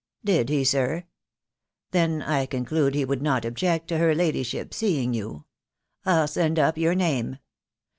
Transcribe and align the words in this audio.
"Did 0.25 0.49
he, 0.49 0.63
sir? 0.63 1.03
Then 1.91 2.23
I 2.23 2.47
conclude 2.47 2.95
he 2.95 3.05
would 3.05 3.21
not 3.21 3.45
object 3.45 3.87
to 3.89 3.99
her 3.99 4.15
ladyship 4.15 4.73
seeing 4.73 5.13
you. 5.13 5.45
I'll 6.07 6.27
send 6.27 6.57
up 6.57 6.75
your 6.75 6.95
name. 6.95 7.37